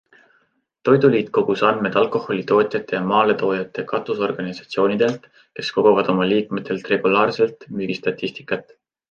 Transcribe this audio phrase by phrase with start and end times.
[0.87, 5.29] Toiduliit kogus andmed alkoholitootjate- ja maaletoojate katusorganisatsioonidelt,
[5.61, 8.77] kes koguvad oma liikmetelt regulaarselt müügistatistikat.